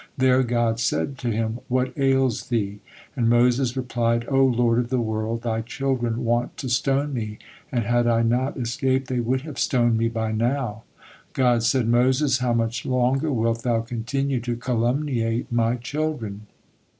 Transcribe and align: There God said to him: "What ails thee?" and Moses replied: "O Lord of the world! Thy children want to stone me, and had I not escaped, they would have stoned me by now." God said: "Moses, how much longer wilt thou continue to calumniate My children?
There 0.17 0.41
God 0.41 0.79
said 0.79 1.19
to 1.19 1.29
him: 1.29 1.59
"What 1.67 1.95
ails 1.95 2.49
thee?" 2.49 2.79
and 3.15 3.29
Moses 3.29 3.77
replied: 3.77 4.25
"O 4.29 4.43
Lord 4.43 4.79
of 4.79 4.89
the 4.89 4.99
world! 4.99 5.43
Thy 5.43 5.61
children 5.61 6.25
want 6.25 6.57
to 6.57 6.69
stone 6.69 7.13
me, 7.13 7.37
and 7.71 7.83
had 7.83 8.07
I 8.07 8.23
not 8.23 8.57
escaped, 8.57 9.09
they 9.09 9.19
would 9.19 9.41
have 9.41 9.59
stoned 9.59 9.99
me 9.99 10.09
by 10.09 10.31
now." 10.31 10.85
God 11.33 11.61
said: 11.61 11.87
"Moses, 11.87 12.39
how 12.39 12.51
much 12.51 12.83
longer 12.83 13.31
wilt 13.31 13.61
thou 13.61 13.81
continue 13.81 14.39
to 14.39 14.55
calumniate 14.55 15.51
My 15.51 15.75
children? 15.75 16.47